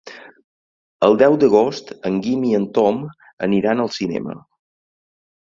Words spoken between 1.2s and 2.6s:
deu d'agost en Guim i